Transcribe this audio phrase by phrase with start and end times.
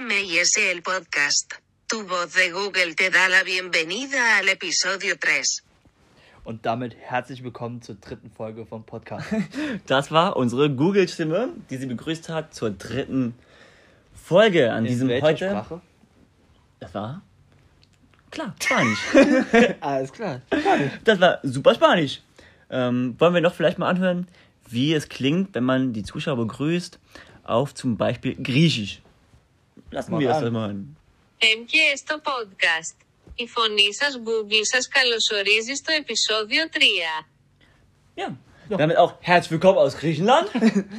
[0.00, 1.60] MIS el podcast.
[1.88, 5.62] Tu voz de Google te da la bienvenida al episodio 3.
[6.44, 9.26] Und damit herzlich willkommen zur dritten Folge vom Podcast.
[9.86, 13.34] Das war unsere Google-Stimme, die sie begrüßt hat zur dritten
[14.14, 15.48] Folge an In diesem welcher heute.
[15.48, 15.80] Sprache?
[16.78, 17.22] Das war
[18.30, 19.00] klar Spanisch.
[19.80, 20.42] Alles klar.
[21.02, 22.22] das war super Spanisch.
[22.70, 24.28] Ähm, wollen wir noch vielleicht mal anhören,
[24.68, 27.00] wie es klingt, wenn man die Zuschauer begrüßt
[27.42, 29.00] auf zum Beispiel Griechisch.
[29.91, 30.43] Lassen Mach wir das an.
[30.45, 30.97] doch mal hören.
[31.37, 32.95] Έμκαιε στο podcast.
[33.35, 36.79] Η φωνή σας Google σας καλωσορίζει στο επεισόδιο 3.
[38.15, 38.35] Ja.
[38.69, 40.47] Damit auch herzlich willkommen aus Griechenland.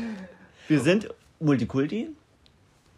[0.68, 1.08] wir sind
[1.40, 2.10] Multikulti.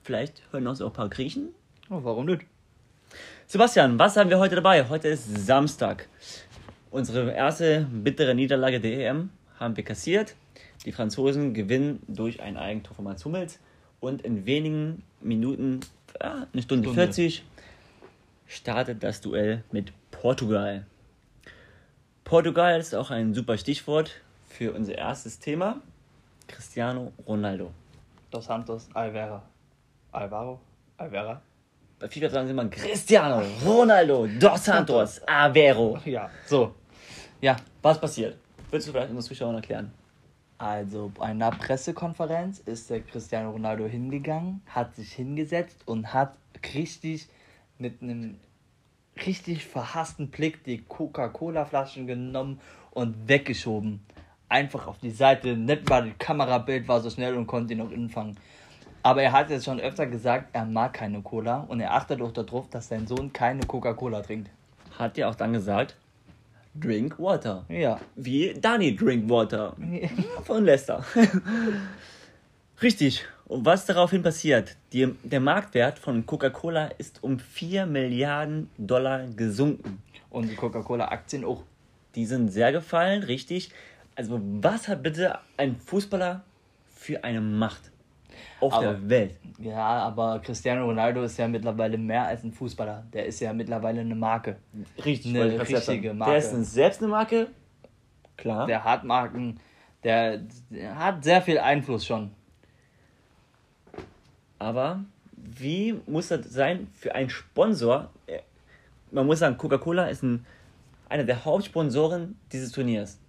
[0.02, 1.54] Vielleicht hören uns auch ein paar Griechen.
[1.90, 2.42] Oh, warum nicht?
[3.46, 4.88] Sebastian, was haben wir heute dabei?
[4.88, 6.08] Heute ist Samstag.
[6.90, 9.30] Unsere erste bittere Niederlage der EM
[9.60, 10.34] haben wir kassiert.
[10.84, 13.58] Die Franzosen gewinnen durch ein Eigentor von Mats Hummels.
[14.00, 15.79] Und in wenigen Minuten,
[16.21, 16.93] ja, eine Stunde, Stunde.
[16.93, 17.43] 40,
[18.47, 20.85] startet das Duell mit Portugal.
[22.23, 25.81] Portugal ist auch ein super Stichwort für unser erstes Thema.
[26.47, 27.71] Cristiano Ronaldo.
[28.29, 29.41] Dos Santos Alvera.
[30.11, 30.59] Alvaro?
[30.97, 31.41] Alvera?
[31.99, 35.99] Bei FIFA sagen sie immer Cristiano Ronaldo dos Santos Aveiro.
[36.05, 36.73] Ja, so.
[37.41, 38.37] Ja, Was passiert?
[38.69, 39.91] Willst du vielleicht unseren Zuschauern erklären?
[40.61, 46.35] Also bei einer Pressekonferenz ist der Cristiano Ronaldo hingegangen, hat sich hingesetzt und hat
[46.75, 47.27] richtig
[47.79, 48.37] mit einem
[49.25, 54.05] richtig verhassten Blick die Coca-Cola-Flaschen genommen und weggeschoben.
[54.49, 55.57] Einfach auf die Seite.
[55.57, 58.37] Nicht mal das Kamerabild war so schnell und konnte ihn noch infangen.
[59.01, 62.33] Aber er hat jetzt schon öfter gesagt, er mag keine Cola und er achtet auch
[62.33, 64.51] darauf, dass sein Sohn keine Coca-Cola trinkt.
[64.99, 65.97] Hat ja auch dann gesagt,
[66.75, 67.65] drink water.
[67.69, 67.99] Ja.
[68.15, 69.75] Wie Dani drink water.
[70.43, 71.03] Von Leicester.
[72.81, 73.25] Richtig.
[73.45, 74.77] Und was daraufhin passiert?
[74.93, 80.01] Die, der Marktwert von Coca-Cola ist um 4 Milliarden Dollar gesunken.
[80.29, 81.63] Und die Coca-Cola-Aktien auch.
[82.15, 83.71] Die sind sehr gefallen, richtig.
[84.15, 86.43] Also was hat bitte ein Fußballer
[86.95, 87.90] für eine Macht
[88.59, 89.37] auf Aber- der Welt?
[89.59, 93.05] Ja, aber Cristiano Ronaldo ist ja mittlerweile mehr als ein Fußballer.
[93.13, 94.57] Der ist ja mittlerweile eine Marke.
[95.05, 96.13] Richtig, Eine richtige.
[96.13, 96.31] Marke.
[96.31, 97.47] Der ist ein- selbst eine Marke.
[98.37, 98.65] Klar.
[98.65, 99.59] Der hat Marken,
[100.03, 100.39] der,
[100.71, 102.31] der hat sehr viel Einfluss schon.
[104.59, 105.03] Aber
[105.35, 108.09] wie muss das sein für einen Sponsor?
[108.27, 108.39] Äh,
[109.11, 110.45] Man muss sagen, Coca-Cola ist ein,
[111.09, 113.19] einer der Hauptsponsoren dieses Turniers.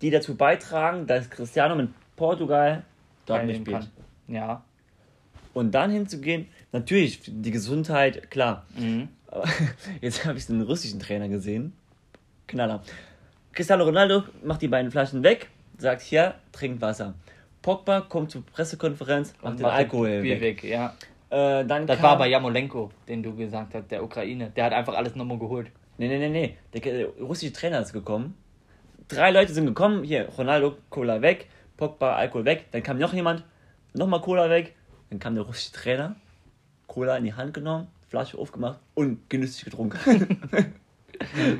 [0.00, 2.84] Die dazu beitragen, dass Cristiano mit Portugal
[3.26, 3.80] dort mitspielt.
[3.80, 3.90] kann.
[4.28, 4.64] Ja.
[5.54, 8.64] Und dann hinzugehen, natürlich, die Gesundheit, klar.
[8.76, 9.08] Mhm.
[10.00, 11.72] Jetzt habe ich einen russischen Trainer gesehen.
[12.46, 12.82] Knaller.
[13.52, 17.14] Cristiano Ronaldo macht die beiden Flaschen weg, sagt hier, trinkt Wasser.
[17.60, 20.62] Pogba kommt zur Pressekonferenz, macht den macht Alkohol Bier weg.
[20.62, 20.70] weg.
[20.70, 20.94] Ja.
[21.30, 24.50] Äh, dann Das kam- war bei Jamolenko, den du gesagt hast, der Ukraine.
[24.56, 25.70] Der hat einfach alles nochmal geholt.
[25.98, 26.56] Nee, nee, nee, nee.
[26.72, 28.34] Der, der russische Trainer ist gekommen.
[29.08, 30.02] Drei Leute sind gekommen.
[30.02, 31.46] Hier, Ronaldo, Cola weg.
[31.76, 32.66] Pogba, Alkohol weg.
[32.72, 33.44] Dann kam noch jemand.
[33.94, 34.74] Nochmal Cola weg.
[35.10, 36.16] Dann kam der russische Trainer.
[36.86, 37.88] Cola in die Hand genommen.
[38.08, 39.98] Flasche aufgemacht und genüsslich getrunken.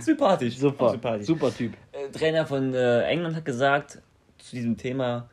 [0.00, 0.58] sympathisch.
[0.58, 1.26] Super, sympathisch.
[1.26, 1.72] super Typ.
[1.92, 4.02] Äh, Trainer von äh, England hat gesagt,
[4.38, 5.30] zu diesem Thema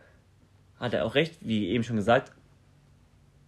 [0.80, 2.32] hat er auch recht, wie eben schon gesagt,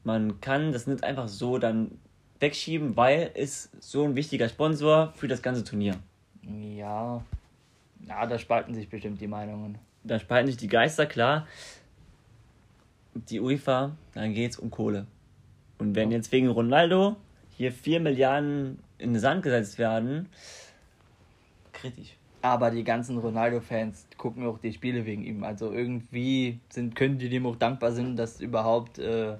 [0.04, 2.00] man kann das nicht einfach so dann
[2.40, 5.96] wegschieben, weil es so ein wichtiger Sponsor für das ganze Turnier.
[6.44, 7.24] Ja.
[8.08, 9.78] Ja, da spalten sich bestimmt die Meinungen.
[10.04, 11.48] Da spalten sich die Geister, klar.
[13.14, 15.06] Die UEFA, dann geht's um Kohle.
[15.78, 17.16] Und wenn jetzt wegen Ronaldo
[17.58, 20.30] hier 4 Milliarden in den Sand gesetzt werden,
[21.74, 22.16] kritisch.
[22.42, 25.44] Aber die ganzen Ronaldo-Fans gucken auch die Spiele wegen ihm.
[25.44, 29.36] Also irgendwie sind, können die dem auch dankbar sind, dass überhaupt, äh,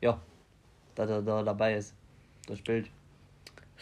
[0.00, 0.20] ja,
[0.94, 1.94] dass er da dabei ist.
[2.46, 2.88] Das spielt.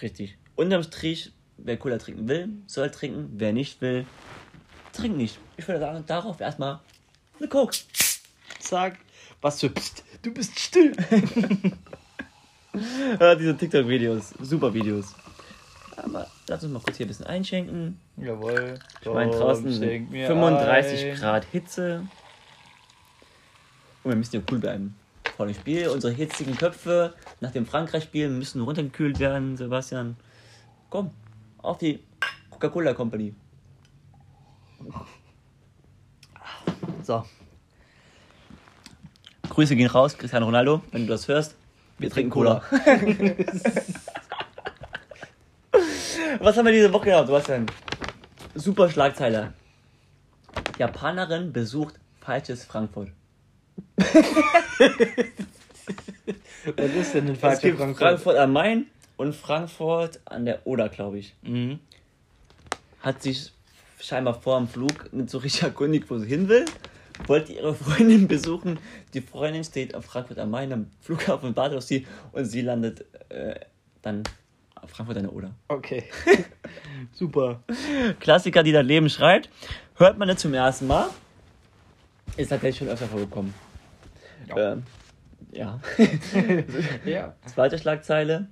[0.03, 0.37] Richtig.
[0.57, 3.31] Unterm Strich, wer Cola trinken will, soll trinken.
[3.35, 4.07] Wer nicht will,
[4.93, 5.39] trinkt nicht.
[5.57, 6.81] Ich würde sagen, darauf erstmal
[7.39, 7.77] eine Coke.
[8.59, 8.99] Sag,
[9.45, 10.93] was für Psst, du bist still.
[13.21, 15.15] Ja, diese TikTok-Videos, super Videos.
[15.97, 18.01] Aber lass uns mal kurz hier ein bisschen einschenken.
[18.17, 18.81] Jawohl.
[19.01, 22.05] Ich meine, draußen sind 35 Grad Hitze.
[24.03, 24.97] Und wir müssen ja cool bleiben.
[25.37, 30.17] Vor dem Spiel, unsere hitzigen Köpfe nach dem Frankreich-Spiel müssen runtergekühlt werden, Sebastian.
[30.91, 31.13] Komm,
[31.59, 32.01] auf die
[32.51, 33.37] Coca-Cola Company.
[37.05, 37.25] So,
[39.55, 41.55] Grüße gehen raus, Cristiano Ronaldo, wenn du das hörst.
[41.99, 42.61] Wir trinken Cola.
[46.41, 47.67] Was haben wir diese Woche gehabt, Sebastian?
[48.57, 49.53] Super Schlagzeile.
[50.77, 53.13] Japanerin besucht falsches Frankfurt.
[53.97, 54.13] Was
[56.97, 58.09] ist denn in Es falscher gibt Frankfurt?
[58.09, 58.87] Frankfurt am Main
[59.17, 61.33] und Frankfurt an der Oder, glaube ich.
[61.43, 61.79] Mhm.
[63.03, 63.53] Hat sich
[64.01, 66.65] scheinbar vor dem Flug nicht so richtig erkundigt, wo sie hin will.
[67.27, 68.79] Wollte ihre Freundin besuchen.
[69.15, 72.61] Die Freundin steht auf Frankfurt am Main am Flughafen und wartet auf sie und sie
[72.61, 73.55] landet äh,
[74.03, 74.25] dann
[74.75, 75.55] auf Frankfurt an der Oder.
[75.69, 76.05] Okay.
[77.13, 77.63] Super.
[78.21, 79.49] Klassiker, die das Leben schreibt.
[79.97, 81.09] Hört man nicht zum ersten Mal.
[82.37, 83.55] Ist tatsächlich schon öfter vorgekommen.
[84.49, 84.73] Ja.
[84.73, 84.83] Ähm,
[85.53, 85.81] ja.
[87.05, 87.35] Ja.
[87.47, 88.49] Zweite Schlagzeile.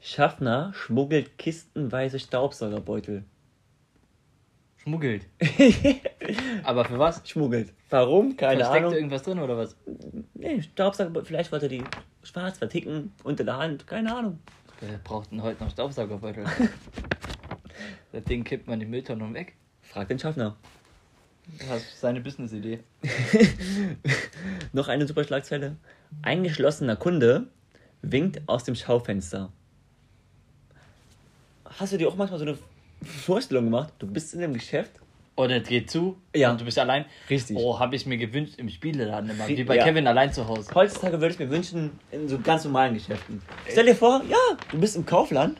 [0.00, 3.24] Schaffner schmuggelt kistenweise Staubsaugerbeutel.
[4.86, 5.26] Schmuggelt.
[6.62, 7.20] Aber für was?
[7.28, 7.72] Schmuggelt.
[7.90, 8.36] Warum?
[8.36, 8.94] Keine Versteckt Ahnung.
[8.94, 9.74] irgendwas drin oder was?
[10.34, 11.26] Nee, Staubsaugerbeutel.
[11.26, 11.82] Vielleicht wollte er die
[12.22, 13.88] schwarz verticken unter der Hand.
[13.88, 14.38] Keine Ahnung.
[14.80, 16.44] Wer braucht denn heute noch Staubsaugerbeutel?
[18.12, 19.56] das Ding kippt man in die Mülltonne und weg.
[19.82, 20.54] Frag den Schaffner.
[21.58, 22.78] Das ist seine Business-Idee.
[24.72, 25.76] Noch eine super Schlagzeile.
[26.22, 27.48] Eingeschlossener Kunde
[28.02, 29.52] winkt aus dem Schaufenster.
[31.64, 32.56] Hast du dir auch manchmal so eine
[33.06, 33.92] Vorstellung gemacht?
[33.98, 34.92] Du bist in dem Geschäft.
[35.36, 36.50] Oder es geht zu Ja.
[36.50, 37.04] und du bist allein.
[37.28, 37.56] Richtig.
[37.58, 39.46] Oh, habe ich mir gewünscht im Spieleladen immer.
[39.46, 39.84] Wie bei ja.
[39.84, 40.70] Kevin allein zu Hause.
[40.74, 43.42] Heutzutage würde ich mir wünschen, in so ganz normalen Geschäften.
[43.70, 45.58] Stell dir vor, ja, du bist im Kaufland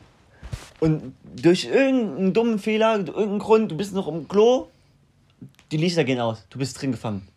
[0.79, 4.67] und durch irgendeinen dummen Fehler, irgendeinen Grund, du bist noch im Klo,
[5.71, 7.27] die Lichter gehen aus, du bist drin gefangen.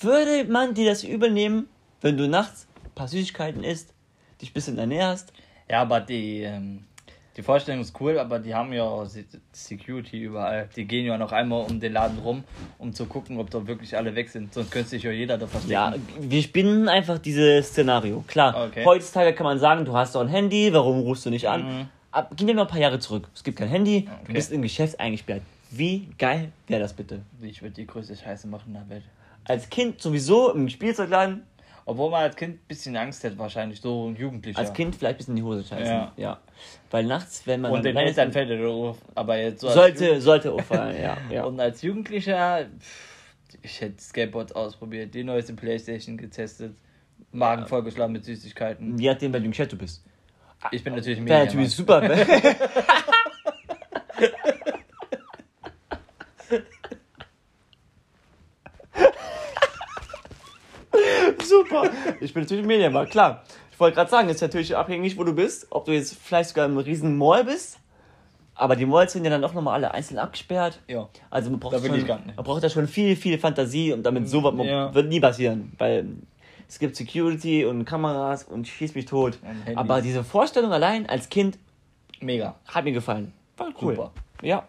[0.00, 1.68] Würde man dir das übel nehmen,
[2.00, 3.94] wenn du nachts ein paar Süßigkeiten isst,
[4.40, 5.32] dich ein bisschen ernährst?
[5.72, 6.84] Ja, aber die, ähm,
[7.34, 10.68] die Vorstellung ist cool, aber die haben ja auch Se- Security überall.
[10.76, 12.44] Die gehen ja noch einmal um den Laden rum,
[12.78, 14.52] um zu gucken, ob da wirklich alle weg sind.
[14.52, 15.72] Sonst könnte sich ja jeder da verstecken.
[15.72, 18.22] Ja, wir spinnen einfach dieses Szenario.
[18.28, 18.84] Klar, Okay.
[18.84, 21.62] heutzutage kann man sagen, du hast doch ein Handy, warum rufst du nicht an?
[21.64, 21.88] Mhm.
[22.10, 23.28] Ab, gehen wir mal ein paar Jahre zurück.
[23.34, 24.32] Es gibt kein Handy, du Okay.
[24.34, 25.40] bist im Geschäft eingesperrt.
[25.70, 27.22] Wie geil wäre das bitte?
[27.40, 29.04] Ich würde die größte Scheiße machen in der Welt.
[29.44, 31.44] Als Kind sowieso im Spielzeugladen,
[31.84, 34.58] Obwohl man als Kind ein bisschen Angst hätte, wahrscheinlich, so ein Jugendlicher.
[34.58, 36.08] als Kind vielleicht bis in die Hose scheißen.
[36.16, 36.40] Ja.
[36.90, 37.72] Weil nachts, wenn man.
[37.72, 38.98] Und den Eltern fällt der Ruf.
[39.14, 41.16] Aber jetzt so Sollte, Jugend- sollte auffallen, ja.
[41.30, 41.44] ja.
[41.44, 42.66] Und als Jugendlicher,
[43.62, 46.76] ich hätte Skateboards ausprobiert, die neueste Playstation getestet,
[47.32, 48.98] Magen vollgeschlagen mit Süßigkeiten.
[48.98, 50.04] Je nachdem, welchem Geschäft du bist.
[50.70, 51.54] Ich bin natürlich ein Wäre Mediamarkt.
[51.54, 52.00] natürlich super.
[52.08, 52.22] ne?
[61.48, 61.90] super.
[62.20, 63.42] Ich bin natürlich ein Medienmarkt, klar.
[63.70, 65.66] Ich wollte gerade sagen, ist natürlich abhängig, wo du bist.
[65.70, 67.78] Ob du jetzt vielleicht sogar im riesen Mall bist.
[68.54, 70.78] Aber die Malls sind ja dann auch nochmal alle einzeln abgesperrt.
[70.86, 71.08] Ja.
[71.30, 74.54] Also man braucht, Da schon, man braucht da schon viel, viel Fantasie und damit sowas
[74.64, 74.94] Ja.
[74.94, 75.72] wird nie passieren.
[75.78, 76.06] Weil
[76.68, 79.38] es gibt Security und Kameras und schieß mich tot.
[79.74, 81.58] Aber diese Vorstellung allein als Kind
[82.20, 82.54] Mega.
[82.68, 83.32] hat mir gefallen.
[83.56, 83.96] War cool.
[83.96, 84.12] Super.
[84.42, 84.64] Ja.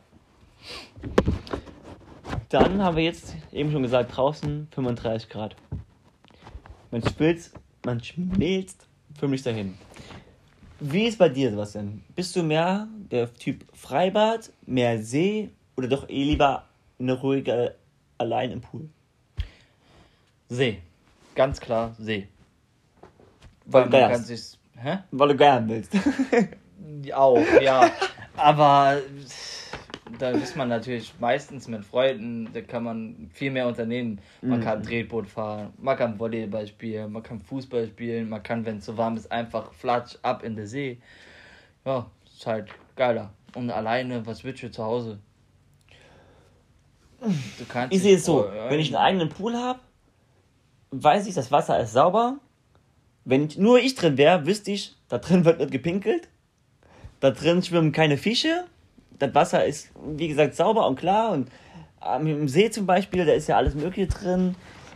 [2.50, 5.56] Dann haben wir jetzt eben schon gesagt, draußen 35 Grad.
[6.94, 7.52] Man spilzt,
[7.86, 8.86] man schmilzt
[9.18, 9.76] förmlich dahin.
[10.80, 12.04] Wie ist bei dir, Sebastian?
[12.16, 16.68] Bist du mehr der Typ Freibad, mehr See oder doch eh lieber
[17.00, 17.74] eine ruhige
[18.20, 18.90] allein im Pool?
[20.50, 20.84] See.
[21.34, 22.28] Ganz klar See.
[23.66, 24.60] Weil Weil du sich.
[24.78, 25.00] Hä?
[25.10, 25.92] Weil du gern willst.
[27.12, 27.90] Auch, ja.
[28.38, 29.02] Aber
[30.20, 34.20] da ist man natürlich meistens mit Freunden, da kann man viel mehr unternehmen.
[34.42, 34.64] Man Mhm.
[34.64, 38.86] kann Drehboot fahren, man kann Volleyball spielen, man kann Fußball spielen, man kann, wenn es
[38.86, 41.00] so warm ist, einfach flatsch ab in den See.
[41.86, 43.32] Ja, ist halt geiler.
[43.56, 45.20] Und alleine, was willst du zu Hause?
[47.20, 49.80] Du kannst Ich sehe es so, wenn ich einen eigenen Pool habe,
[50.92, 52.38] weiß ich, das Wasser ist sauber.
[53.26, 56.28] Wenn ich, nur ich drin wäre, wüsste ich, da drin wird nicht gepinkelt.
[57.22, 58.66] Da drin schwimmen keine Fische.
[59.20, 61.32] Das Wasser ist, wie gesagt, sauber und klar.
[61.32, 61.50] Und
[62.06, 64.56] ähm, im See zum Beispiel, da ist ja alles Mögliche drin.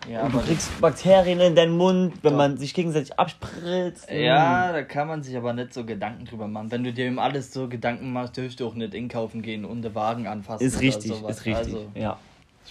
[0.10, 2.38] Ja, und du kriegst Bakterien in deinen Mund, wenn Doch.
[2.38, 4.10] man sich gegenseitig abspritzt.
[4.10, 6.72] Ja, da kann man sich aber nicht so Gedanken drüber machen.
[6.72, 9.82] Wenn du dir um alles so Gedanken machst, dürfst du auch nicht einkaufen gehen und
[9.82, 10.66] den Wagen anfassen.
[10.66, 11.40] Ist richtig, sowas.
[11.40, 11.74] ist richtig.
[11.76, 12.18] Also, Ja.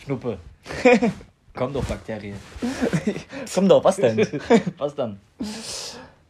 [0.03, 0.39] Schnuppe.
[1.55, 2.37] Kommt doch Bakterien.
[3.55, 4.19] Komm doch, was denn?
[4.79, 5.19] Was dann?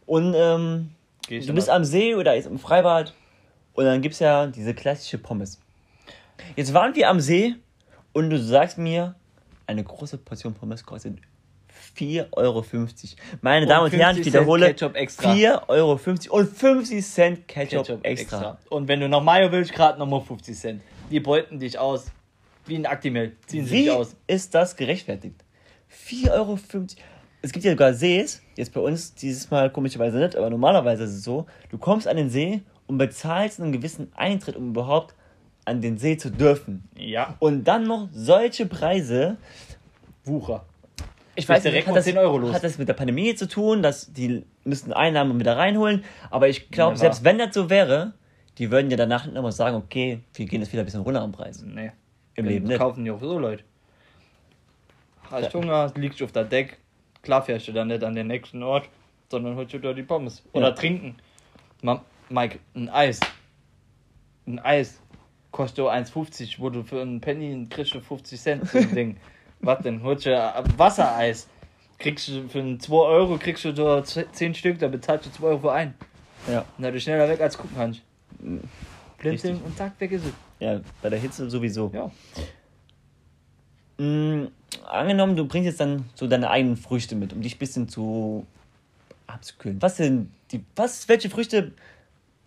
[0.05, 0.89] Und ähm,
[1.29, 3.13] du bist am See oder ist im Freibad
[3.77, 5.59] und dann gibt's ja diese klassische Pommes.
[6.55, 7.55] Jetzt waren wir am See
[8.11, 9.15] und du sagst mir,
[9.67, 11.19] eine große Portion Pommes kostet
[11.95, 12.65] 4,50 Euro.
[13.41, 15.31] Meine Damen und Herren, ich 50 Cent wiederhole, Ketchup extra.
[15.31, 15.99] 4,50 Euro
[16.39, 18.37] und 50 Cent Ketchup, Ketchup extra.
[18.37, 18.57] extra.
[18.69, 20.81] Und wenn du noch Mayo willst, gerade nochmal 50 Cent.
[21.11, 22.07] Die beuten dich aus.
[22.65, 23.35] Wie ein Actimel.
[23.45, 24.15] Ziehen sie Wie dich aus.
[24.25, 25.43] ist das gerechtfertigt?
[26.09, 26.59] 4,50 Euro.
[27.43, 31.11] Es gibt ja sogar Sees, jetzt bei uns dieses Mal komischerweise nicht, aber normalerweise ist
[31.11, 35.13] es so, du kommst an den See und bezahlst einen gewissen Eintritt, um überhaupt
[35.65, 36.87] an den See zu dürfen.
[36.95, 37.35] Ja.
[37.39, 39.37] Und dann noch solche Preise,
[40.23, 40.65] Wucher.
[41.35, 42.53] Ich weiß, direkt hat das, 10 Euro los.
[42.53, 46.03] hat das mit der Pandemie zu tun, dass die müssten Einnahmen wieder reinholen.
[46.31, 48.13] Aber ich glaube, selbst wenn das so wäre,
[48.57, 51.31] die würden ja danach nochmal sagen, okay, wir gehen jetzt wieder ein bisschen runter am
[51.31, 51.61] Preis.
[51.63, 51.91] Nee.
[52.35, 52.79] Im Den Leben nicht.
[52.79, 53.63] kaufen die auch so Leute.
[55.29, 55.53] Hast Ja.
[55.53, 56.77] Hunger, liegst auf der Deck,
[57.21, 58.89] klar fährst du dann nicht an den nächsten Ort,
[59.29, 60.41] sondern holst du da die Pommes.
[60.53, 60.73] Oder Ja.
[60.73, 61.15] trinken.
[61.81, 63.19] Ma Mike, ein Eis.
[64.45, 64.99] Ein Eis
[65.51, 69.17] kostet du 1,50, wo du für einen Penny kriegst du 50 Cent so ein Ding.
[69.59, 70.03] Was denn?
[70.03, 71.47] Holst du äh, Wassereis.
[71.97, 75.47] Kriegst du für einen 2 Euro kriegst du da 10 Stück, da bezahlst du 2
[75.47, 75.95] Euro für ein.
[76.47, 76.63] Ja.
[76.77, 78.01] Na, du schneller weg als gucken kannst.
[78.39, 78.61] Mhm.
[79.17, 80.33] Blinzeln und zack, weg ist es.
[80.59, 81.91] Ja, bei der Hitze sowieso.
[81.93, 82.11] Ja.
[83.97, 84.49] Mm,
[84.85, 88.45] angenommen, du bringst jetzt dann so deine eigenen Früchte mit, um dich ein bisschen zu
[89.25, 89.81] abzukühlen.
[89.81, 91.73] Was sind die, was, welche Früchte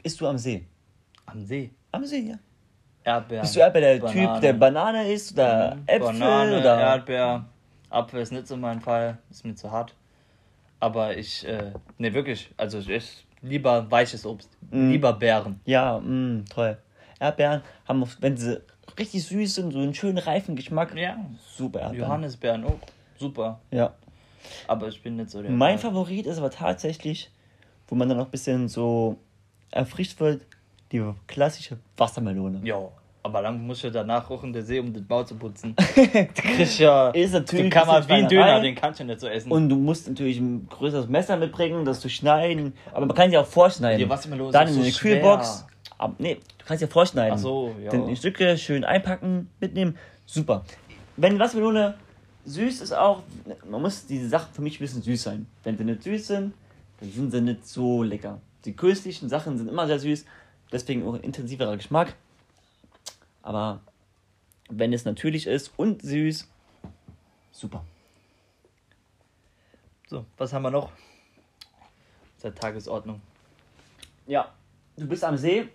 [0.02, 0.66] isst du am See?
[1.26, 1.70] Am See.
[1.92, 2.36] Am See, ja.
[3.02, 3.42] Erdbeeren.
[3.42, 4.12] Bist du eher der Banane.
[4.12, 5.82] Typ, der Banane isst oder Mhm.
[5.86, 6.80] Äpfel Banane, oder?
[6.80, 7.44] Erdbeer.
[7.88, 9.94] Apfel ist nicht so mein Fall, ist mir zu hart.
[10.78, 14.50] Aber ich, äh, ne wirklich, also ich esse lieber weiches Obst.
[14.70, 14.90] Mhm.
[14.90, 15.60] Lieber Beeren.
[15.64, 16.78] Ja, mh, toll.
[17.18, 18.60] Erdbeeren haben, wenn sie
[18.98, 20.94] richtig süß sind, so einen schönen reifen Geschmack.
[20.96, 21.16] Ja.
[21.56, 22.06] Super Erdbeeren.
[22.06, 22.78] Johannisbeeren auch.
[23.18, 23.60] Super.
[23.70, 23.94] Ja.
[24.66, 25.50] Aber ich bin nicht so der.
[25.50, 27.30] Mein Favorit ist aber tatsächlich,
[27.88, 29.18] wo man dann noch ein bisschen so
[29.70, 30.42] erfrischt wird,
[30.92, 32.60] die klassische Wassermelone.
[32.64, 32.88] Ja.
[33.22, 35.76] Aber dann musst du danach auch in der See, um den Bau zu putzen.
[36.34, 37.10] kriegst ja.
[37.10, 39.52] Ist natürlich Den kann man wie ein Döner, den kannst du nicht so essen.
[39.52, 42.72] Und du musst natürlich ein größeres Messer mitbringen, das zu schneiden.
[42.92, 43.98] Aber man kann sie auch vorschneiden.
[43.98, 45.20] Die Wassermelone ist Dann in so eine schwer.
[45.20, 45.66] Kühlbox.
[45.98, 47.34] Aber, nee, du kannst ja vorschneiden.
[47.34, 47.90] Ach so, ja.
[47.90, 49.98] Dann in Stücke schön einpacken, mitnehmen.
[50.24, 50.64] Super.
[51.18, 51.96] Wenn Wassermelone
[52.46, 53.22] süß ist auch,
[53.68, 55.46] man muss diese Sachen für mich ein bisschen süß sein.
[55.62, 56.54] Wenn sie nicht süß sind,
[57.00, 58.40] dann sind sie nicht so lecker.
[58.64, 60.24] Die künstlichen Sachen sind immer sehr süß,
[60.72, 62.14] deswegen auch ein intensiverer Geschmack.
[63.42, 63.80] Aber
[64.68, 66.48] wenn es natürlich ist und süß,
[67.52, 67.84] super.
[70.08, 70.90] so, was haben wir noch?
[72.38, 73.20] Zur Tagesordnung.
[74.26, 74.52] Ja,
[74.96, 75.68] du bist am See.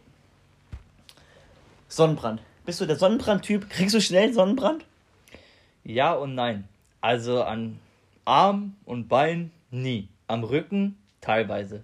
[1.88, 2.42] Sonnenbrand.
[2.66, 3.70] Bist du der Sonnenbrand-Typ?
[3.70, 4.86] Kriegst du schnell Sonnenbrand?
[5.84, 6.68] Ja und nein.
[7.02, 7.80] Also an
[8.26, 10.10] Arm und Bein nie.
[10.28, 11.84] Am Rücken teilweise.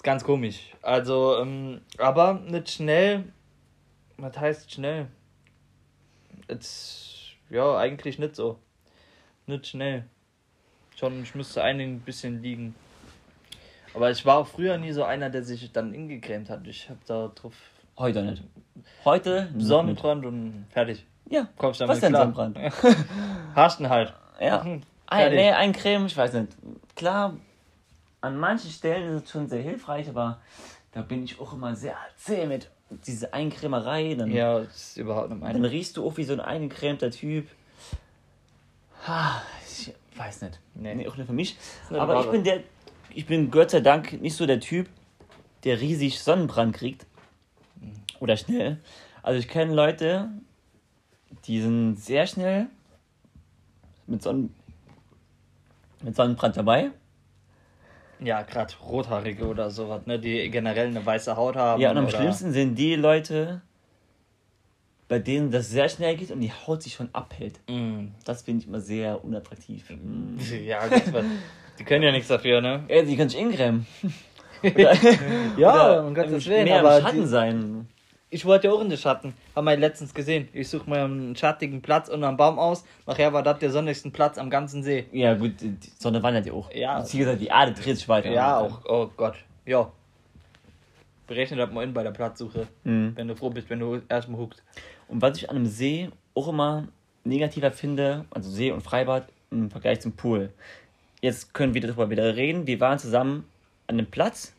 [0.00, 0.70] Ist ganz komisch.
[0.80, 3.24] Also, ähm, aber nicht schnell.
[4.16, 5.08] Was heißt schnell?
[6.48, 8.58] Jetzt, ja, eigentlich nicht so.
[9.46, 10.06] Nicht schnell.
[10.96, 12.74] Schon, ich müsste ein bisschen liegen.
[13.92, 16.66] Aber ich war auch früher nie so einer, der sich dann ingecremt hat.
[16.66, 17.52] Ich hab da drauf
[17.98, 18.42] Heute nicht.
[19.04, 21.04] Heute Sonnenbrand und fertig.
[21.28, 21.46] Ja.
[21.58, 22.32] Kommst damit Was denn klar.
[22.32, 22.58] Sonnenbrand?
[23.54, 24.14] Hast ihn halt.
[24.40, 24.64] Ja.
[25.08, 26.56] Ein, nee, ein Creme, ich weiß nicht.
[26.94, 27.34] Klar,
[28.20, 30.40] an manchen Stellen ist es schon sehr hilfreich, aber
[30.92, 32.70] da bin ich auch immer sehr zäh mit.
[33.06, 35.64] Diese Eincremerei, dann, Ja, das ist überhaupt nicht dann mein.
[35.64, 37.48] riechst du auch wie so ein eingecremter Typ.
[39.06, 40.58] Ha, ich weiß nicht.
[40.74, 40.94] Nee.
[40.96, 41.56] Nee, auch nicht für mich.
[41.88, 42.60] nicht Aber ich bin der,
[43.14, 44.88] ich bin Gott sei Dank nicht so der Typ,
[45.64, 47.06] der riesig Sonnenbrand kriegt.
[48.18, 48.78] Oder schnell.
[49.22, 50.28] Also ich kenne Leute,
[51.46, 52.66] die sind sehr schnell
[54.06, 54.54] mit, Sonnen
[56.02, 56.90] mit Sonnenbrand dabei.
[58.22, 61.80] Ja, gerade Rothaarige oder sowas, ne, die generell eine weiße Haut haben.
[61.80, 63.62] Ja, und am oder- schlimmsten sind die Leute,
[65.08, 67.58] bei denen das sehr schnell geht und die Haut sich schon abhält.
[67.68, 68.08] Mm.
[68.24, 69.90] Das finde ich immer sehr unattraktiv.
[69.90, 70.38] Mm.
[70.64, 71.02] Ja, gut,
[71.78, 72.84] die können ja nichts dafür, ne?
[72.88, 73.86] Ja, die können sich ingrämen.
[75.56, 77.88] Ja, oder um Gottes mehr Willen, im aber Schatten die- sein.
[78.32, 79.34] Ich wollte ja auch in den Schatten.
[79.56, 80.48] Haben wir letztens gesehen.
[80.52, 82.84] Ich suche mir einen schattigen Platz unter einem Baum aus.
[83.04, 85.06] Nachher war das der sonnigste Platz am ganzen See.
[85.10, 86.72] Ja, gut, die Sonne wandert ja auch.
[86.72, 87.04] Ja.
[87.12, 88.30] Wie gesagt, die Erde dreht sich weiter.
[88.30, 88.84] Ja, auch.
[88.84, 89.34] Oh Gott.
[89.66, 89.90] Ja.
[91.26, 92.68] Berechne das mal in bei der Platzsuche.
[92.84, 93.12] Mhm.
[93.16, 94.62] Wenn du froh bist, wenn du erstmal huckst.
[95.08, 96.86] Und was ich an einem See auch immer
[97.24, 100.52] negativer finde, also See und Freibad im Vergleich zum Pool.
[101.20, 102.68] Jetzt können wir darüber wieder reden.
[102.68, 103.44] Wir waren zusammen
[103.88, 104.54] an einem Platz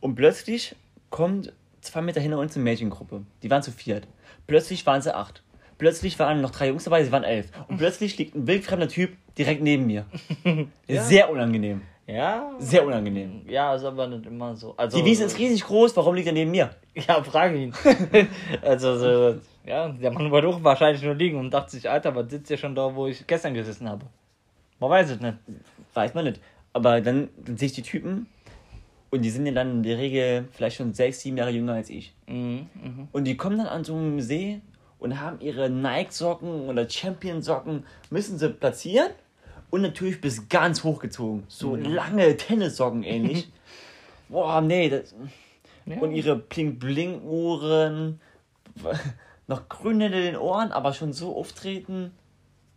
[0.00, 0.76] und plötzlich
[1.08, 1.52] kommt
[1.84, 3.22] zwei Meter hinter uns eine Mädchengruppe.
[3.42, 4.06] Die waren zu viert.
[4.46, 5.42] Plötzlich waren sie acht.
[5.78, 7.50] Plötzlich waren noch drei Jungs dabei, sie waren elf.
[7.68, 10.06] Und plötzlich liegt ein wildfremder Typ direkt neben mir.
[10.88, 11.82] Sehr unangenehm.
[12.06, 12.52] Ja.
[12.58, 13.42] Sehr unangenehm.
[13.48, 14.74] Ja, ist aber nicht immer so.
[14.76, 16.70] Also, Die Wiese ist riesig groß, warum liegt er neben mir?
[16.94, 17.74] Ja, frage ihn.
[18.62, 22.30] also, so, ja, der Mann wollte auch wahrscheinlich nur liegen und dachte sich, Alter, was
[22.30, 24.06] sitzt ja schon da, wo ich gestern gesessen habe?
[24.78, 25.38] Man weiß es nicht.
[25.92, 26.40] Weiß man nicht.
[26.72, 28.28] Aber dann, dann sehe ich die Typen
[29.14, 31.88] und die sind ja dann in der Regel vielleicht schon sechs, sieben Jahre jünger als
[31.88, 32.14] ich.
[32.26, 33.08] Mhm, mhm.
[33.12, 34.60] Und die kommen dann an so einem See
[34.98, 39.10] und haben ihre Nike-Socken oder Champion-Socken, müssen sie platzieren
[39.70, 41.44] und natürlich bis ganz hochgezogen.
[41.48, 43.50] So lange Tennissocken ähnlich.
[44.28, 45.14] Boah, nee, das,
[45.86, 45.98] Ja.
[45.98, 48.20] und ihre Bling-Bling-Uhren,
[49.46, 52.10] noch grün hinter den Ohren, aber schon so auftreten.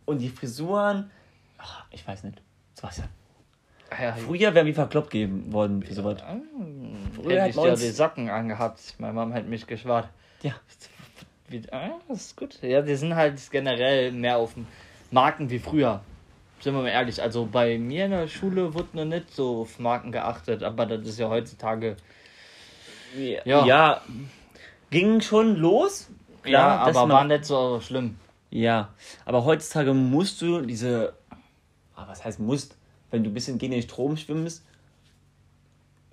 [0.04, 1.10] Und die Frisuren,
[1.58, 2.40] Ach, ich weiß nicht.
[2.74, 3.08] Sebastian.
[3.90, 6.22] Ja, Früher wären wir verkloppt geben worden für sowas.
[7.14, 8.80] Früher hätte ich ja die Socken angehabt.
[8.98, 10.08] Meine Mom hat mich geschwart.
[10.42, 10.52] Ja.
[11.70, 12.60] Ah, das ist gut.
[12.62, 14.54] Ja, die sind halt generell mehr auf
[15.10, 16.02] Marken wie früher.
[16.60, 17.22] Sind wir mal ehrlich.
[17.22, 21.06] Also bei mir in der Schule wurde noch nicht so auf Marken geachtet, aber das
[21.06, 21.96] ist ja heutzutage.
[23.16, 23.40] Ja.
[23.44, 23.66] Ja.
[23.66, 24.02] ja.
[24.90, 26.10] Ging schon los.
[26.44, 28.16] Ja, dass aber war nicht so schlimm.
[28.50, 28.90] Ja,
[29.24, 31.14] aber heutzutage musst du diese.
[31.94, 32.77] Ah, was heißt musst?
[33.10, 34.64] Wenn du ein bisschen gegen den Strom schwimmst,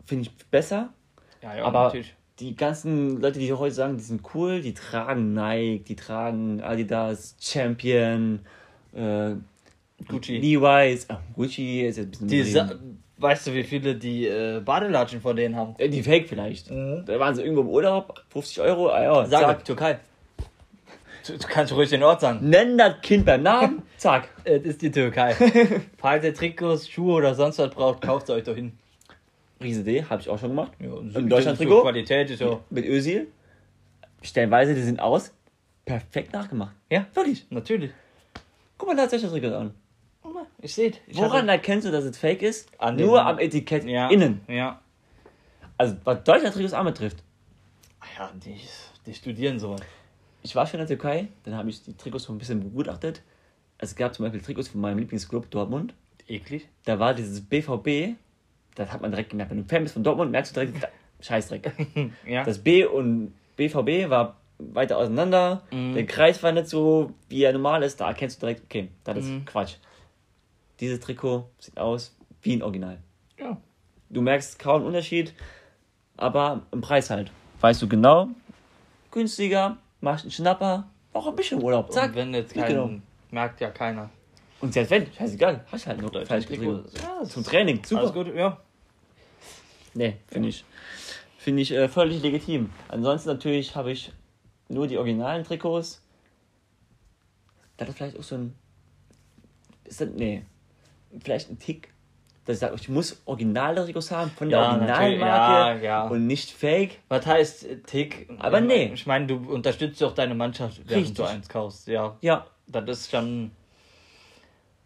[0.05, 0.93] finde ich besser.
[1.41, 2.15] Ja, ja, aber natürlich.
[2.39, 7.35] die ganzen Leute, die heute sagen, die sind cool, die tragen Nike, die tragen Adidas,
[7.39, 8.39] Champion,
[8.93, 9.35] äh,
[10.07, 10.37] Gucci.
[10.37, 12.29] Levi's, ah, Gucci ist jetzt ein bisschen.
[12.29, 12.79] Die übertrieben.
[12.79, 15.75] Sa weißt du, wie viele die äh, Badelatschen von denen haben?
[15.77, 16.69] Äh, die Fake vielleicht.
[16.69, 17.03] Mhm.
[17.05, 19.63] Da waren sie irgendwo im Urlaub, 50 Euro, ah ja, Sag.
[19.63, 19.99] Türkei.
[21.25, 22.47] Du, du kannst ruhig den Ort sagen.
[22.49, 24.29] Nenn das Kind beim Namen, zack.
[24.43, 25.33] Es ist die Türkei.
[25.97, 28.77] Falls ihr Trikots, Schuhe oder sonst was braucht, kauft euch doch hin.
[29.61, 30.73] Riese D, habe ich auch schon gemacht.
[30.79, 31.81] Ja, Im Deutschland-Trikot?
[31.81, 32.59] Qualität ist ja.
[32.69, 33.27] Mit Özil.
[34.21, 35.33] Stellenweise, die sind aus.
[35.85, 36.75] Perfekt nachgemacht.
[36.89, 37.45] Ja, Wirklich.
[37.49, 37.91] natürlich.
[38.77, 39.73] Guck mal, da hat sich das Trikot an.
[40.59, 40.93] Ich sehe.
[41.13, 42.69] Woran erkennst du, dass es fake ist?
[42.79, 44.41] An Nur am Etikett ja, innen.
[44.47, 44.81] Ja.
[45.77, 47.17] Also, was Deutschland-Trikots auch betrifft.
[47.99, 48.59] Ach Ja, die,
[49.05, 49.75] die studieren so.
[50.45, 53.23] Ich war schon in der Türkei, dann habe ich die Trikots ein bisschen begutachtet.
[53.79, 55.95] Es gab zum Beispiel Trikots von meinem Lieblingsclub Dortmund.
[56.27, 56.69] Eklig.
[56.85, 58.15] Da war dieses BVB,
[58.75, 59.49] das hat man direkt gemerkt.
[59.49, 60.87] Wenn du Fan bist von Dortmund, merkst du direkt,
[61.19, 61.71] Scheißdreck.
[62.27, 62.43] Ja.
[62.43, 65.63] Das B und BVB war weiter auseinander.
[65.71, 65.95] Mhm.
[65.95, 67.99] Der Kreis war nicht so, wie er normal ist.
[67.99, 69.45] Da erkennst du direkt, okay, das ist Mhm.
[69.45, 69.77] Quatsch.
[70.79, 72.99] Dieses Trikot sieht aus wie ein Original.
[73.39, 73.57] ja.
[74.11, 75.33] Du merkst kaum einen Unterschied,
[76.15, 77.31] aber im Preis halt.
[77.59, 78.27] Weißt du genau,
[79.09, 81.91] günstiger, machst einen Schnapper, auch ein bisschen Urlaub.
[81.91, 82.11] Zack.
[82.11, 84.09] Und wenn jetzt kein, merkt ja keiner.
[84.61, 86.85] Und selbst wenn, scheißegal, hast halt nur getrieben.
[86.95, 88.01] Ja, Zum Training, super.
[88.01, 88.57] Alles gut, ja.
[89.93, 90.63] Nee, finde ich,
[91.37, 92.69] finde ich äh, völlig legitim.
[92.87, 94.11] Ansonsten natürlich habe ich
[94.69, 96.01] nur die originalen Trikots.
[97.77, 98.55] Da ist vielleicht auch so ein.
[99.85, 100.45] Ist das, nee.
[101.19, 101.93] Vielleicht ein Tick.
[102.45, 106.07] Dass ich sage, ich muss originale Trikots haben von der Ja, Originalmarke ja, ja.
[106.07, 106.99] und nicht fake.
[107.09, 108.29] Was heißt äh, Tick?
[108.39, 108.91] Aber nee.
[108.93, 111.17] Ich meine, du unterstützt doch deine Mannschaft, während Richtig.
[111.17, 111.87] du eins kaufst.
[111.87, 112.45] Ja, Ja.
[112.67, 113.51] das ist schon.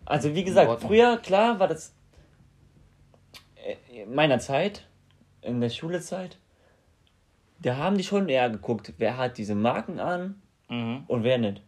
[0.06, 1.93] Also wie gesagt, früher, klar, war das
[3.56, 4.88] äh, in meiner Zeit,
[5.41, 6.38] in der Schulezeit,
[7.62, 11.04] da haben die schon eher geguckt, wer hat diese Marken an Mhm.
[11.08, 11.62] und wer nicht.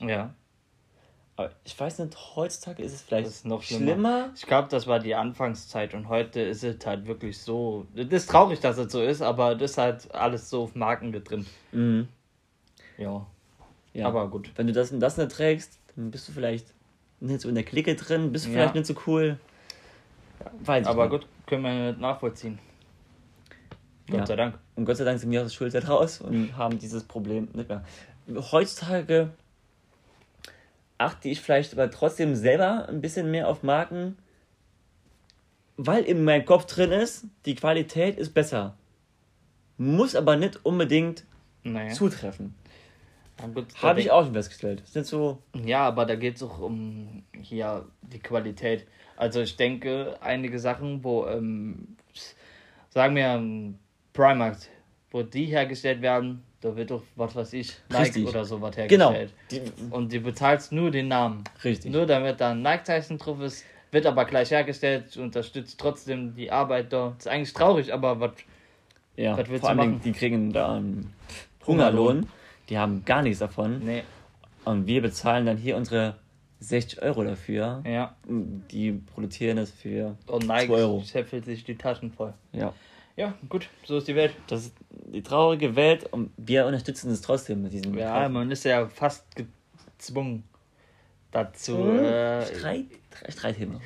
[0.00, 0.34] Ja.
[1.40, 3.84] Aber ich weiß nicht, heutzutage ist es vielleicht ist noch schlimmer.
[3.92, 4.30] schlimmer.
[4.36, 7.86] Ich glaube, das war die Anfangszeit und heute ist es halt wirklich so.
[7.94, 11.12] Das ist traurig, dass es so ist, aber das ist halt alles so auf Marken
[11.12, 11.46] getrimmt.
[11.72, 12.08] Mhm.
[12.98, 13.26] Ja.
[13.94, 14.06] Ja.
[14.06, 14.50] Aber gut.
[14.56, 16.66] Wenn du das und das nicht trägst, dann bist du vielleicht
[17.20, 18.56] nicht so in der Clique drin, bist du Ja.
[18.56, 19.38] vielleicht nicht so cool.
[20.60, 21.12] Weiß ich Aber nicht.
[21.22, 22.58] gut, können wir nicht nachvollziehen.
[24.10, 24.26] Gott Ja.
[24.26, 24.58] sei Dank.
[24.76, 27.68] Und Gott sei Dank sind wir aus der Schulzeit raus und haben dieses Problem nicht
[27.70, 27.82] mehr.
[28.52, 29.30] Heutzutage
[31.00, 34.18] achte ich vielleicht aber trotzdem selber ein bisschen mehr auf Marken,
[35.76, 38.76] weil in meinem Kopf drin ist, die Qualität ist besser.
[39.78, 41.24] Muss aber nicht unbedingt
[41.62, 41.92] Naja.
[41.94, 42.54] zutreffen.
[43.80, 44.82] Habe ich auch schon festgestellt.
[44.86, 45.42] Sind so.
[45.54, 48.86] Ja, aber da geht es auch um hier die Qualität.
[49.16, 51.96] Also ich denke, einige Sachen, wo, ähm,
[52.90, 53.74] sagen wir,
[54.12, 54.58] Primark,
[55.10, 58.26] wo die hergestellt werden, da wird doch, was weiß ich, Nike Richtig.
[58.28, 59.12] oder sowas Genau.
[59.12, 59.32] hergestellt.
[59.50, 61.44] Die, Und du bezahlst nur den Namen.
[61.64, 61.90] richtig.
[61.92, 66.92] Nur damit da ein Nike-Zeichen drauf ist, wird aber gleich hergestellt, unterstützt trotzdem die Arbeit
[66.92, 67.14] da.
[67.18, 68.32] ist eigentlich traurig, aber was.
[69.16, 70.02] Ja, Was willst vor du allem, machen?
[70.04, 71.12] die kriegen da einen
[71.66, 72.26] Hungerlohn.
[72.68, 73.80] Die haben gar nichts davon.
[73.84, 74.02] Nee,
[74.64, 76.16] Und wir bezahlen dann hier unsere
[76.60, 77.82] 60 Euro dafür.
[77.84, 78.14] ja.
[78.28, 81.02] Die produzieren es für Und Nike 2 Euro.
[81.04, 82.32] scheffelt sich die Taschen voll.
[82.52, 82.72] Ja.
[83.20, 84.34] Ja, gut, so ist die Welt.
[84.46, 88.64] Das ist die traurige Welt und wir unterstützen es trotzdem mit diesem Ja, man ist
[88.64, 90.44] ja fast gezwungen
[91.30, 91.76] dazu.
[91.76, 92.86] Äh, Streit,
[93.28, 93.78] Streitthema.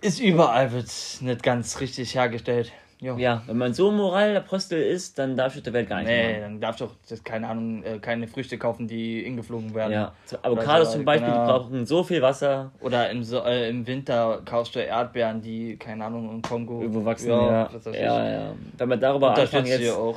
[0.00, 0.88] ist überall wird
[1.20, 2.72] nicht ganz richtig hergestellt.
[3.02, 3.16] Jo.
[3.18, 6.40] Ja, wenn man so Moralapostel ist, dann darfst du der Welt gar nicht Nee, mehr.
[6.42, 9.92] dann darfst du auch, das, keine Ahnung, äh, keine Früchte kaufen, die ingeflogen werden.
[9.92, 11.44] Ja, so Avocados so, zum Beispiel, genau.
[11.44, 12.70] die brauchen so viel Wasser.
[12.80, 17.04] Oder im, so äh, im Winter kaufst du Erdbeeren, die, keine Ahnung, im Kongo Irgendwo
[17.04, 17.68] wachsen, ja.
[17.72, 18.00] Ja, ich.
[18.00, 18.54] ja.
[18.78, 20.16] Wenn wir darüber ihr jetzt, auch.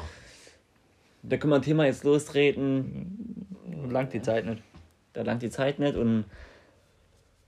[1.23, 3.47] da können wir ein Thema jetzt lostreten.
[3.89, 4.61] Langt die Zeit nicht.
[5.13, 6.25] da langt die Zeit nicht und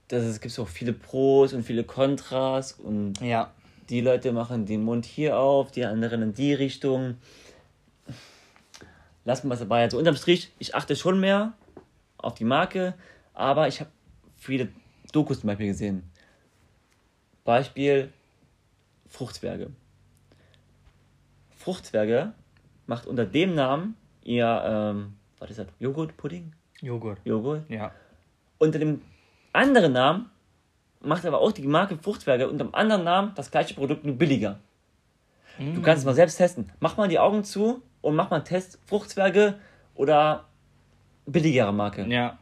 [0.08, 3.52] das, es gibt auch viele Pros und viele Kontras und Ja.
[3.90, 7.16] Die Leute machen den Mund hier auf, die anderen in die Richtung.
[9.24, 9.82] Lassen wir es dabei.
[9.82, 11.54] Also unterm Strich, ich achte schon mehr
[12.18, 12.94] auf die Marke,
[13.34, 13.90] aber ich habe
[14.36, 14.68] viele
[15.12, 16.10] Dokus zum Beispiel gesehen.
[17.44, 18.12] Beispiel
[19.08, 19.70] Fruchtzwerge.
[21.56, 22.32] Fruchtzwerge
[22.86, 25.66] macht unter dem Namen ihr, ähm, was ist das?
[25.78, 26.52] Joghurtpudding?
[26.80, 27.18] Joghurt.
[27.24, 27.68] Joghurt.
[27.70, 27.92] Ja.
[28.58, 29.02] Unter dem
[29.52, 30.30] anderen Namen
[31.00, 34.58] macht aber auch die Marke Fruchtzwerge unter dem anderen Namen das gleiche Produkt nur billiger.
[35.58, 36.70] Du kannst es mal selbst testen.
[36.78, 39.58] Mach mal die Augen zu und mach mal einen Test Fruchtzwerge
[39.96, 40.44] oder
[41.26, 42.06] billigere Marke.
[42.08, 42.38] Ja.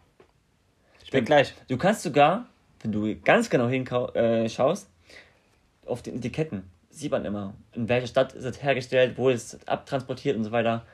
[1.03, 1.55] Ich bin gleich.
[1.69, 2.47] Du kannst sogar,
[2.81, 8.33] wenn du ganz genau hinschaust, äh, auf den Etiketten sieht man immer, in welcher Stadt
[8.33, 10.85] ist es hergestellt, wo ist es abtransportiert und so weiter.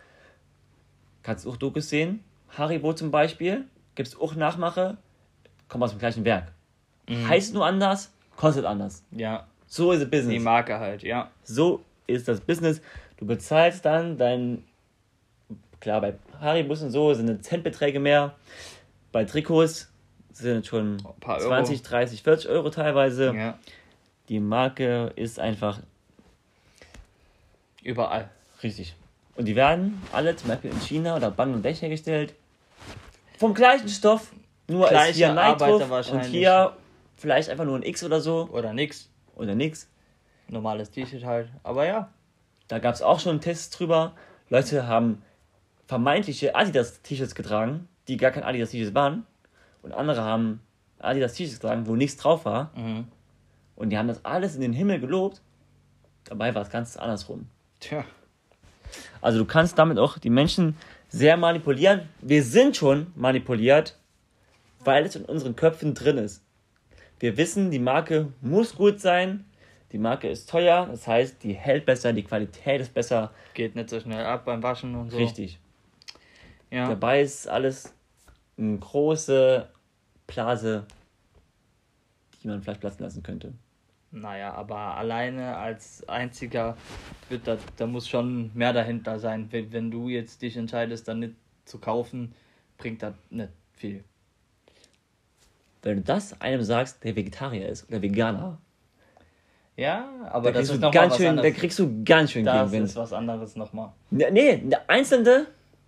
[1.23, 2.25] Kannst du auch Dokus sehen.
[2.51, 4.99] Haribo zum Beispiel, gibt es auch Nachmache,
[5.69, 6.53] kommt aus dem gleichen Werk.
[7.11, 9.03] Heißt nur anders, kostet anders.
[9.11, 9.47] Ja.
[9.67, 10.43] So ist es Die Business.
[10.43, 11.31] Marke halt, ja.
[11.45, 12.81] So ist das Business.
[13.17, 14.65] Du bezahlst dann dein,
[15.81, 18.35] klar, bei Haribus und so sind es Centbeträge mehr.
[19.13, 19.91] Bei Trikots
[20.33, 21.49] sind es schon paar Euro.
[21.49, 23.35] 20, 30, 40 Euro teilweise.
[23.35, 23.59] Ja.
[24.29, 25.81] Die Marke ist einfach
[27.83, 28.29] Überall.
[28.63, 28.95] richtig.
[29.37, 32.35] Und die werden alle zum Beispiel in China oder Bangladesch hergestellt.
[33.39, 34.33] Vom gleichen Stoff,
[34.69, 36.77] nur als Gleiche hier Nike Arbeiter drauf und hier
[37.23, 39.09] vielleicht einfach nur ein X oder so Oder nix.
[39.37, 39.89] oder nix.
[40.49, 41.49] Normales T-Shirt halt.
[41.63, 42.11] Aber ja.
[42.69, 44.13] Da gab es auch schon Tests drüber.
[44.51, 45.23] Leute haben
[45.87, 49.25] vermeintliche Adidas-T-Shirts getragen, die gar kein Adidas-T-Shirts waren.
[49.83, 50.61] Und andere haben
[50.99, 52.73] Adidas-T-Shirts getragen, wo nichts drauf war.
[52.77, 53.07] Mhm.
[53.77, 55.41] Und die haben das alles in den Himmel gelobt.
[56.25, 57.47] Dabei war es ganz andersrum.
[57.81, 58.05] Tja.
[59.21, 60.77] Also du kannst damit auch die Menschen
[61.09, 62.09] sehr manipulieren.
[62.21, 63.97] Wir sind schon manipuliert,
[64.81, 66.42] weil es in unseren Köpfen drin ist.
[67.23, 69.45] Wir wissen, die Marke muss gut sein.
[69.93, 73.31] Die Marke ist teuer, das heißt, die hält besser, die Qualität ist besser.
[73.55, 75.19] Geht nicht so schnell ab beim Waschen und so.
[75.19, 75.61] Richtig.
[76.73, 76.89] Ja.
[76.89, 77.95] Dabei ist alles
[78.59, 79.69] eine große
[80.27, 80.85] Blase,
[82.43, 83.53] die man vielleicht platzen lassen könnte.
[84.11, 86.77] Naja, aber alleine als einziger
[87.29, 89.47] wird da, da muss schon mehr dahinter sein.
[89.53, 91.35] Wenn, wenn du jetzt dich entscheidest, dann nicht
[91.67, 92.35] zu kaufen,
[92.79, 94.03] bringt das nicht viel.
[95.83, 98.59] Wenn du das einem sagst, der Vegetarier ist oder Veganer,
[99.77, 101.55] Ja, aber da das ist du nochmal ganz schön, da anderes.
[101.57, 102.85] kriegst du ganz schön Das Gegenwind.
[102.85, 103.93] ist was anderes nochmal.
[104.11, 105.47] Ja, Nee, der Einzelne,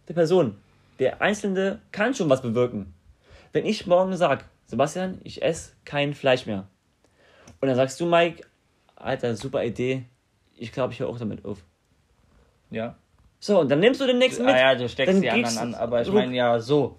[0.09, 0.57] der Person,
[0.99, 2.93] der Einzelne kann schon was bewirken.
[3.53, 6.67] Wenn ich morgen sag, Sebastian, ich esse kein Fleisch mehr.
[7.61, 8.45] Und dann sagst du, Mike,
[8.97, 10.05] Alter, super Idee,
[10.57, 11.59] ich glaube, ich höre auch damit auf.
[12.71, 12.97] Ja.
[13.39, 14.55] So, und dann nimmst du den nächsten mit.
[14.55, 16.99] Ah ja, du steckst die anderen an, aber ich meine ja so,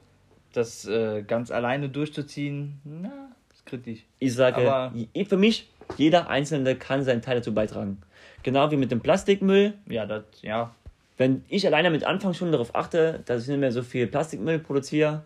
[0.56, 4.06] das äh, ganz alleine durchzuziehen, na, ist kritisch.
[4.20, 4.94] Ich sage, Aber-
[5.28, 8.02] für mich, jeder Einzelne kann seinen Teil dazu beitragen.
[8.44, 9.74] Genau wie mit dem Plastikmüll.
[9.88, 10.74] Ja, das, ja,
[11.18, 14.60] Wenn ich alleine mit Anfang schon darauf achte, dass ich nicht mehr so viel Plastikmüll
[14.60, 15.24] produziere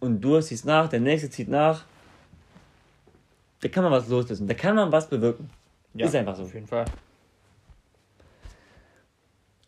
[0.00, 1.84] und du ziehst nach, der nächste zieht nach,
[3.60, 5.48] da kann man was loslösen, da kann man was bewirken.
[5.94, 6.06] ja.
[6.06, 6.42] Ist einfach so.
[6.42, 6.84] Auf jeden Fall.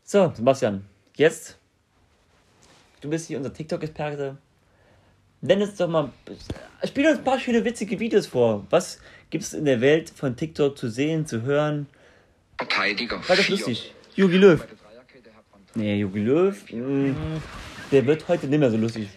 [0.02, 0.85] So, Sebastian,
[1.16, 1.59] jetzt,
[3.06, 4.36] du bist hier unser TikTok-Experte.
[5.40, 6.10] Nenn uns doch mal,
[6.84, 8.66] spiel uns ein paar schöne witzige Videos vor.
[8.70, 11.86] Was gibt es in der Welt von TikTok zu sehen, zu hören?
[12.58, 13.16] Verteidiger.
[13.28, 13.94] War das lustig?
[14.14, 14.66] Jogi Löw.
[15.74, 17.14] Nee, Jogi Löw, mh,
[17.92, 19.08] der wird heute nicht mehr so lustig.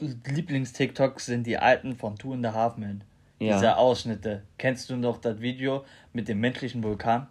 [0.00, 3.02] Lieblings-TikToks sind die alten von Two and a Half Men.
[3.38, 3.54] Ja.
[3.54, 4.42] Diese Ausschnitte.
[4.58, 7.28] Kennst du noch das Video mit dem menschlichen Vulkan?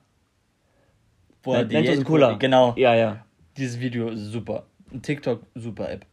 [1.44, 2.34] Wo er Mentos Diät- und Cola.
[2.34, 2.74] Genau.
[2.78, 3.26] Ja, ja.
[3.58, 4.66] Dieses Video ist super.
[4.92, 6.06] Ein TikTok, super App.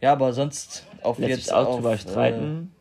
[0.00, 2.74] Ja, aber sonst auf Lässt jetzt sich auch auf, drüber äh, streiten.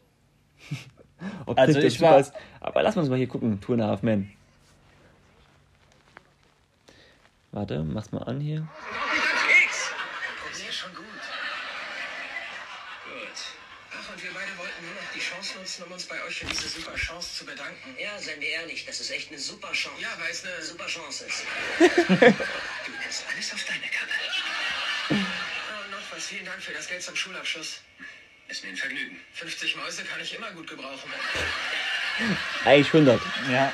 [1.45, 2.34] Ob also TikTok ich super war- ist.
[2.60, 3.60] Aber lass uns mal hier gucken.
[3.62, 4.32] Two and a Half Men.
[7.52, 8.67] Warte, mach's mal an hier.
[9.47, 9.91] Keks!
[10.65, 11.06] Ja schon gut.
[13.06, 13.39] Gut.
[13.91, 16.45] Ach, und wir beide wollten nur noch die Chance nutzen, um uns bei euch für
[16.45, 17.95] diese super Chance zu bedanken.
[17.99, 20.02] Ja, seien wir ehrlich, das ist echt eine super Chance.
[20.02, 21.43] Ja, weil es eine super Chance ist.
[21.80, 24.12] Du nimmst alles auf deine Kappe.
[25.71, 26.28] Ah, und noch was.
[26.28, 27.82] Vielen Dank für das Geld zum Schulabschluss.
[28.47, 29.19] Ist mir ein Vergnügen.
[29.34, 31.12] 50 Mäuse kann ich immer gut gebrauchen.
[32.65, 33.19] Eigentlich 100.
[33.52, 33.71] Ja,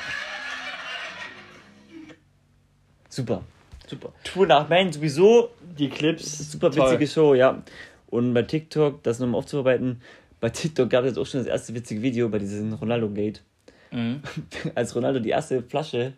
[3.08, 3.42] Super.
[3.86, 4.12] super.
[4.50, 6.50] A Half Men sowieso Die Clips.
[6.52, 6.90] super toll.
[6.92, 7.62] witzige Show, ja.
[8.06, 10.00] Und bei TikTok, das nochmal aufzuarbeiten,
[10.40, 13.42] bei TikTok gab es jetzt auch schon das erste witzige Video bei diesem Ronaldo-Gate.
[13.90, 14.20] Mhm.
[14.74, 16.12] Als Ronaldo die erste Flasche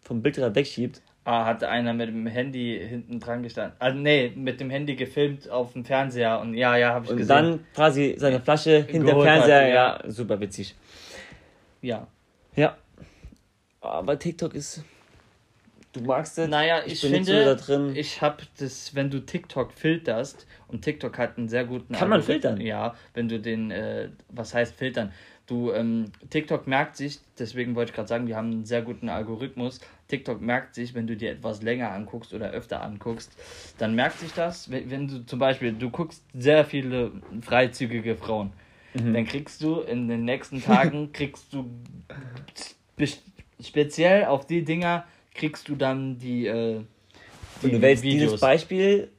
[0.00, 1.02] vom Bildrad wegschiebt.
[1.24, 3.74] Ah, hat einer mit dem Handy hinten dran gestanden.
[3.80, 7.16] Ah, nee, mit dem Handy gefilmt auf dem Fernseher und ja, ja, habe ich Und
[7.18, 7.28] gesehen.
[7.36, 9.68] dann quasi seine Flasche hinter dem Geholt hat, Fernseher.
[9.68, 10.00] ja.
[10.02, 10.74] ja, super witzig.
[11.82, 12.06] ja.
[12.56, 12.76] Ja.
[13.80, 14.82] Aber TikTok ist
[15.92, 16.48] du magst es.
[16.48, 17.94] Naja, ich, bin nicht finde, da drin.
[17.96, 22.22] ich habe das, wenn du TikTok filterst, und TikTok hat einen sehr guten Kann man
[22.22, 22.60] filtern?
[22.60, 25.12] Ja, wenn du den, äh, was heißt filtern?
[25.46, 29.08] Du, ähm, TikTok merkt sich, deswegen wollte ich gerade sagen, wir haben einen sehr guten
[29.08, 29.80] Algorithmus.
[30.08, 33.32] TikTok merkt sich, wenn du dir etwas länger anguckst oder öfter anguckst,
[33.78, 38.52] dann merkt sich das, wenn, wenn du zum Beispiel, du guckst sehr viele freizügige Frauen,
[38.94, 39.12] Mhm.
[39.14, 41.70] dann kriegst du in den nächsten Tagen, kriegst du
[42.56, 43.18] spe-
[43.60, 45.04] speziell auf die Dinger,
[45.38, 46.82] kriegst du dann die, äh,
[47.62, 49.10] Und du wählst dieses Beispiel,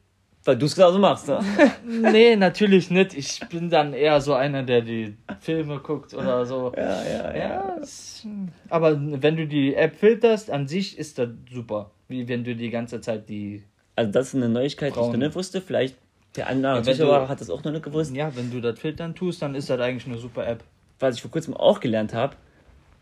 [0.46, 1.40] weil du es genauso machst, ne?
[1.86, 3.14] Nee, natürlich nicht.
[3.16, 6.72] Ich bin dann eher so einer, der die Filme guckt oder so.
[6.76, 8.26] ja, ja, Ja, es-
[8.70, 11.92] aber wenn du die App filterst, an sich ist das super.
[12.08, 13.64] Wie wenn du die ganze Zeit die.
[13.96, 15.20] Also das ist eine Neuigkeit, die ich noch Frauen.
[15.20, 15.62] nicht wusste.
[15.62, 15.96] Vielleicht
[16.36, 18.16] der Ja, andere wenn Zuschauer hat das auch noch nicht gewusst.
[18.16, 20.64] Ja, wenn du das filtern tust, dann ist das eigentlich eine super App.
[21.00, 22.36] Was ich vor kurzem auch gelernt habe,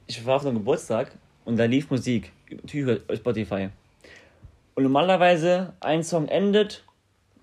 [0.08, 1.12] ich war auf einem Geburtstag
[1.46, 2.32] und da lief Musik
[2.74, 3.70] über Spotify.
[4.76, 6.84] Und normalerweise ein Song endet,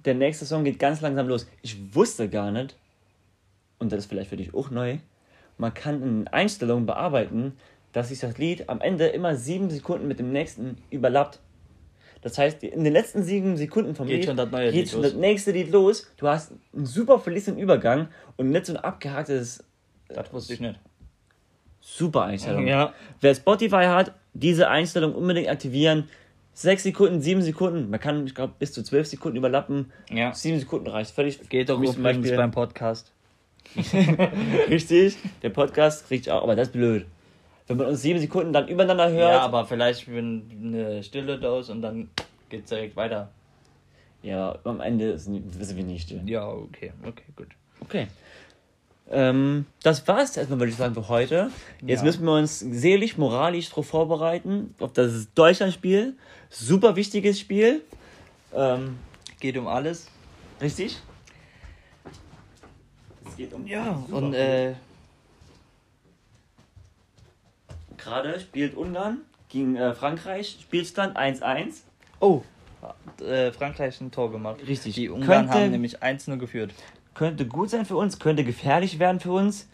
[0.05, 1.49] der nächste Song geht ganz langsam los.
[1.63, 2.77] Ich wusste gar nicht,
[3.79, 4.99] und das ist vielleicht für dich auch neu,
[5.59, 7.57] man kann in Einstellungen bearbeiten,
[7.93, 11.41] dass sich das Lied am Ende immer sieben Sekunden mit dem nächsten überlappt.
[12.23, 14.91] Das heißt, in den letzten sieben Sekunden vom Geht Lied schon das neue geht Lied
[14.91, 15.13] schon los.
[15.13, 16.11] das nächste Lied los.
[16.17, 19.63] Du hast einen super fließenden Übergang und nicht so ein abgehaktes
[20.09, 20.81] Das wusste ich nicht.
[21.81, 22.67] Super Einstellung.
[22.67, 22.95] Ja.
[23.21, 26.09] Wer Spotify hat, diese Einstellung unbedingt aktivieren.
[26.53, 27.91] Sechs Sekunden, sieben Sekunden.
[27.91, 29.91] Man kann, ich glaube, bis zu zwölf Sekunden überlappen.
[30.11, 30.33] Ja.
[30.35, 31.49] Sieben Sekunden reicht völlig.
[31.49, 33.11] Geht doch übrigens Beispiel- beim Podcast.
[34.69, 35.17] Richtig.
[35.43, 37.07] Der Podcast riecht auch, aber das ist blöd.
[37.67, 39.33] Wenn man uns sieben Sekunden dann übereinander hört.
[39.33, 42.11] Ja, aber vielleicht wenn eine Stille da ist und dann
[42.51, 43.31] geht's direkt weiter.
[44.23, 46.11] ja, am Ende ist, nie- wissen wir nicht.
[46.27, 47.49] Ja, okay, okay, gut.
[47.81, 48.07] Okay.
[49.11, 51.51] Ähm, das war's erstmal, würde ich sagen, für heute.
[51.83, 52.05] Jetzt Ja.
[52.07, 56.17] müssen wir uns seelisch, moralisch darauf vorbereiten, auf das Deutschlandspiel.
[56.51, 57.83] Super wichtiges Spiel.
[58.55, 58.99] Ähm,
[59.41, 60.07] Geht um alles.
[60.61, 60.99] richtig?
[63.29, 64.75] Es geht um Ja, Super und äh,
[67.99, 71.83] Gerade spielt Ungarn gegen äh, Frankreich, Spielstand 1-1.
[72.21, 72.43] oh,
[72.83, 74.59] hat, äh, Frankreich ein Tor gemacht.
[74.67, 74.95] Richtig.
[74.95, 76.73] Die Ungarn Könnte- haben nämlich 1-0 geführt.
[77.15, 79.69] Könnte gut sein für uns, könnte gefährlich werden für uns.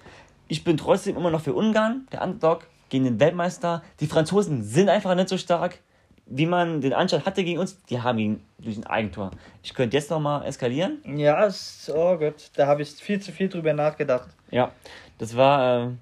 [0.48, 3.82] Ich bin trotzdem immer noch für Ungarn, der Underdog gegen den Weltmeister.
[4.00, 5.78] Die Franzosen sind einfach nicht so stark,
[6.26, 7.82] wie man den Anschein hatte gegen uns.
[7.84, 9.30] Die haben ihn durch ein Eigentor.
[9.62, 10.98] Ich könnte jetzt nochmal eskalieren.
[11.16, 14.28] Ja, ist, oh Gott, da habe ich viel zu viel drüber nachgedacht.
[14.50, 14.72] Ja,
[15.18, 15.86] das war.
[15.86, 15.98] Ähm,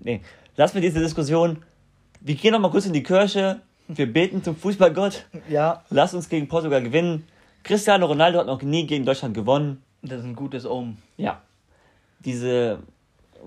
[0.00, 0.20] nee,
[0.56, 1.64] lassen wir diese Diskussion.
[2.20, 3.60] Wir gehen nochmal kurz in die Kirche.
[3.88, 5.26] Wir beten zum Fußballgott.
[5.48, 7.26] Ja, Lass uns gegen Portugal gewinnen.
[7.62, 9.82] Cristiano Ronaldo hat noch nie gegen Deutschland gewonnen.
[10.02, 10.98] das ist ein gutes Omen.
[11.16, 11.42] Ja.
[12.20, 12.78] Diese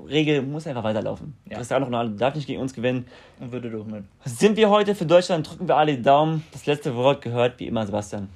[0.08, 1.36] Regel muss einfach weiterlaufen.
[1.49, 1.58] Ja.
[1.58, 3.06] Cristiano Ronaldo darf nicht gegen uns gewinnen.
[3.39, 4.04] Und würde doch nicht.
[4.26, 6.43] Sind wir heute für Deutschland, drücken wir alle die Daumen.
[6.52, 8.30] Das letzte Wort gehört wie immer Sebastian.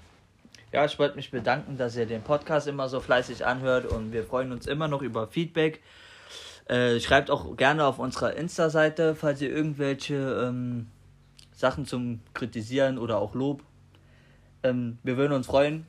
[0.73, 4.23] Ja, ich wollte mich bedanken, dass ihr den Podcast immer so fleißig anhört und wir
[4.23, 5.81] freuen uns immer noch über Feedback.
[6.67, 10.87] Äh, schreibt auch gerne auf unserer Insta-Seite, falls ihr irgendwelche ähm,
[11.53, 13.63] Sachen zum Kritisieren oder auch Lob.
[14.63, 15.85] Ähm, wir würden uns freuen.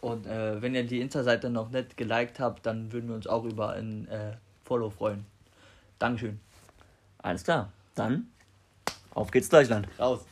[0.00, 3.44] Und äh, wenn ihr die Insta-Seite noch nicht geliked habt, dann würden wir uns auch
[3.44, 5.26] über ein äh, Follow freuen.
[5.98, 6.38] Dankeschön.
[7.18, 7.72] Alles klar.
[7.94, 8.28] Dann
[9.14, 9.88] auf geht's Deutschland.
[9.98, 10.24] Raus.